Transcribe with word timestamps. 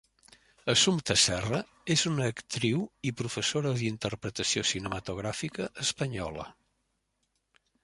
Assumpta 0.71 1.15
Serra 1.23 1.59
és 1.95 2.05
una 2.11 2.29
actriu 2.33 2.79
i 3.11 3.13
professora 3.21 3.75
d'interpretació 3.83 4.65
cinematogràfica 4.73 5.71
espanyola. 5.87 6.51